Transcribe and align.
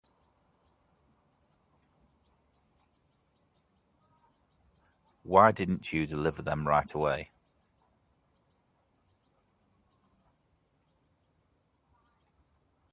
Why 5.23 5.51
didn't 5.51 5.93
you 5.93 6.07
deliver 6.07 6.41
them 6.41 6.67
right 6.67 6.91
away? 6.93 7.29